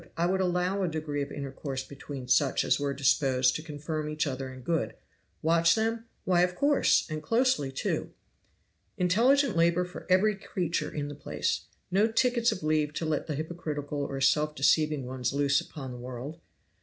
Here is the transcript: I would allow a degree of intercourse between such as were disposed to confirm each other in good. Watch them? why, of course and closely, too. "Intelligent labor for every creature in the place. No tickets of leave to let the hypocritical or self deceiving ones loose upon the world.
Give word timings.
I 0.17 0.25
would 0.25 0.41
allow 0.41 0.81
a 0.81 0.87
degree 0.87 1.21
of 1.21 1.31
intercourse 1.31 1.83
between 1.83 2.27
such 2.27 2.63
as 2.65 2.79
were 2.79 2.91
disposed 2.91 3.55
to 3.55 3.61
confirm 3.61 4.09
each 4.09 4.25
other 4.25 4.51
in 4.51 4.61
good. 4.61 4.95
Watch 5.43 5.75
them? 5.75 6.05
why, 6.25 6.41
of 6.41 6.55
course 6.55 7.05
and 7.07 7.21
closely, 7.21 7.71
too. 7.71 8.09
"Intelligent 8.97 9.55
labor 9.55 9.85
for 9.85 10.07
every 10.09 10.35
creature 10.35 10.91
in 10.91 11.07
the 11.07 11.13
place. 11.13 11.65
No 11.91 12.07
tickets 12.11 12.51
of 12.51 12.63
leave 12.63 12.93
to 12.93 13.05
let 13.05 13.27
the 13.27 13.35
hypocritical 13.35 13.99
or 14.03 14.19
self 14.21 14.55
deceiving 14.55 15.05
ones 15.05 15.33
loose 15.33 15.61
upon 15.61 15.91
the 15.91 15.99
world. 15.99 16.39